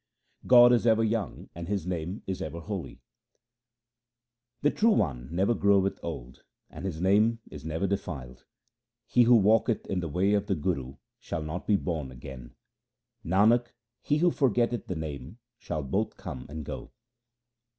[0.47, 3.03] God is ever young, and His name is ever holy:—
[4.63, 8.43] The True One never groweth old, and His name is never defiled.
[9.05, 12.55] He who walketh in the way of the Guru shall not be born again.
[13.23, 13.67] Nanak,
[14.01, 16.89] he who forgetteth the Name shall both come and go.